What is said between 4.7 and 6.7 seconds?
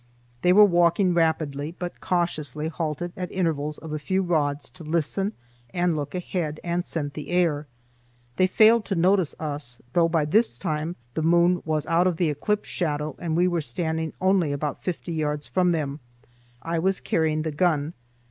to listen and look ahead